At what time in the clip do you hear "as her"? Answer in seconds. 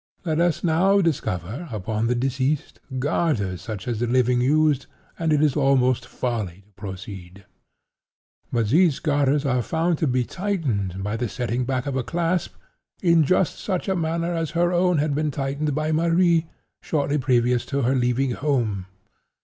14.33-14.73